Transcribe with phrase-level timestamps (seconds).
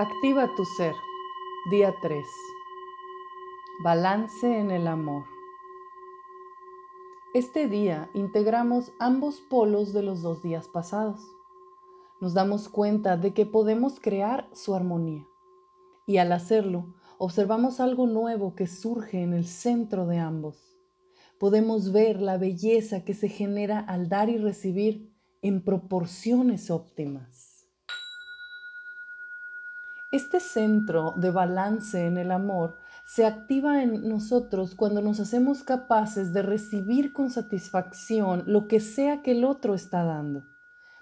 [0.00, 0.94] Activa tu ser.
[1.72, 2.24] Día 3.
[3.82, 5.24] Balance en el amor.
[7.34, 11.20] Este día integramos ambos polos de los dos días pasados.
[12.20, 15.26] Nos damos cuenta de que podemos crear su armonía.
[16.06, 20.78] Y al hacerlo, observamos algo nuevo que surge en el centro de ambos.
[21.40, 25.12] Podemos ver la belleza que se genera al dar y recibir
[25.42, 27.47] en proporciones óptimas.
[30.10, 36.32] Este centro de balance en el amor se activa en nosotros cuando nos hacemos capaces
[36.32, 40.46] de recibir con satisfacción lo que sea que el otro está dando,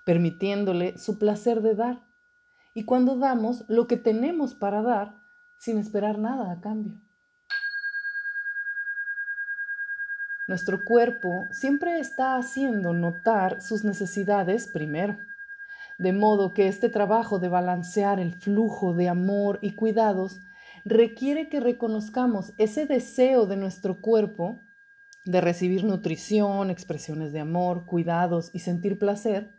[0.05, 2.05] permitiéndole su placer de dar.
[2.75, 5.15] Y cuando damos lo que tenemos para dar
[5.57, 7.01] sin esperar nada a cambio.
[10.49, 15.17] Nuestro cuerpo siempre está haciendo notar sus necesidades primero
[15.99, 20.41] de modo que este trabajo de balancear el flujo de amor y cuidados
[20.85, 24.59] requiere que reconozcamos ese deseo de nuestro cuerpo
[25.25, 29.51] de recibir nutrición, expresiones de amor, cuidados y sentir placer,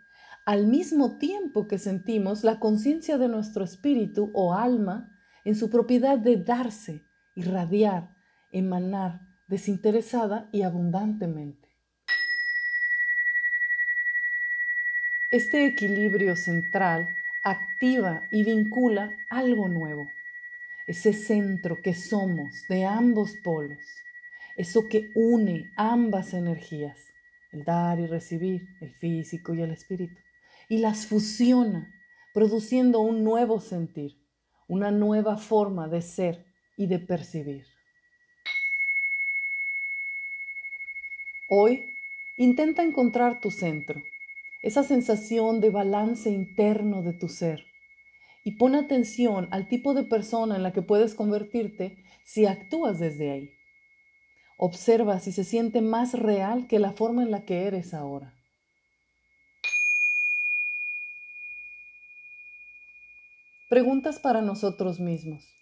[0.45, 5.11] al mismo tiempo que sentimos la conciencia de nuestro espíritu o alma
[5.43, 7.03] en su propiedad de darse,
[7.35, 8.15] irradiar,
[8.51, 11.66] emanar desinteresada y abundantemente.
[15.29, 20.09] Este equilibrio central activa y vincula algo nuevo,
[20.85, 23.83] ese centro que somos de ambos polos,
[24.55, 27.13] eso que une ambas energías,
[27.51, 30.15] el dar y recibir, el físico y el espíritu,
[30.69, 31.93] y las fusiona,
[32.33, 34.13] produciendo un nuevo sentir,
[34.69, 36.45] una nueva forma de ser
[36.77, 37.65] y de percibir.
[41.49, 41.97] Hoy
[42.37, 44.01] intenta encontrar tu centro
[44.61, 47.65] esa sensación de balance interno de tu ser.
[48.43, 53.31] Y pon atención al tipo de persona en la que puedes convertirte si actúas desde
[53.31, 53.53] ahí.
[54.57, 58.33] Observa si se siente más real que la forma en la que eres ahora.
[63.69, 65.53] Preguntas para nosotros mismos.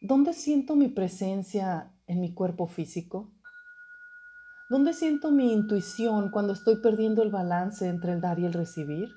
[0.00, 3.32] ¿Dónde siento mi presencia en mi cuerpo físico?
[4.68, 9.14] ¿Dónde siento mi intuición cuando estoy perdiendo el balance entre el dar y el recibir?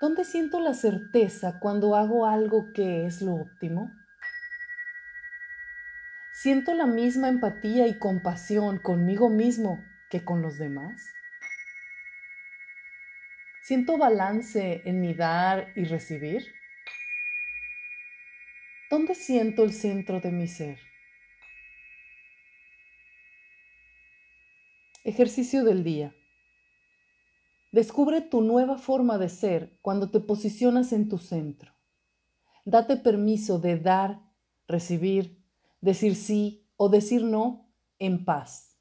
[0.00, 3.92] ¿Dónde siento la certeza cuando hago algo que es lo óptimo?
[6.32, 9.78] ¿Siento la misma empatía y compasión conmigo mismo
[10.10, 11.00] que con los demás?
[13.62, 16.42] ¿Siento balance en mi dar y recibir?
[18.90, 20.91] ¿Dónde siento el centro de mi ser?
[25.04, 26.14] Ejercicio del día.
[27.72, 31.72] Descubre tu nueva forma de ser cuando te posicionas en tu centro.
[32.64, 34.22] Date permiso de dar,
[34.68, 35.44] recibir,
[35.80, 37.68] decir sí o decir no
[37.98, 38.78] en paz,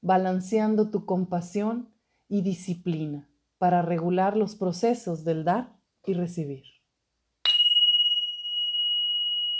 [0.00, 1.92] balanceando tu compasión
[2.28, 6.62] y disciplina para regular los procesos del dar y recibir.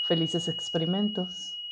[0.06, 1.63] Felices experimentos.